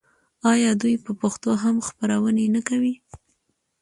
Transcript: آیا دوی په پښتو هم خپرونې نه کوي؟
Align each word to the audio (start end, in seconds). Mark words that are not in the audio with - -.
آیا 0.51 0.71
دوی 0.81 0.95
په 1.05 1.11
پښتو 1.21 1.51
هم 1.63 1.75
خپرونې 1.87 2.45
نه 2.55 2.61
کوي؟ 2.69 2.95